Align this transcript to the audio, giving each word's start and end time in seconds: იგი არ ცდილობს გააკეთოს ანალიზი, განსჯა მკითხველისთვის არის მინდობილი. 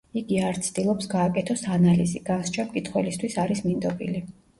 იგი 0.19 0.37
არ 0.51 0.59
ცდილობს 0.67 1.09
გააკეთოს 1.11 1.61
ანალიზი, 1.75 2.21
განსჯა 2.29 2.65
მკითხველისთვის 2.71 3.37
არის 3.45 3.63
მინდობილი. 3.67 4.23